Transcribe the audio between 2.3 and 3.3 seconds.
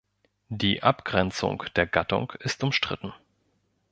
ist umstritten.